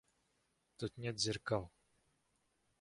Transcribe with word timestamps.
—Тут 0.77 0.97
нет 0.97 1.19
зеркал. 1.19 1.63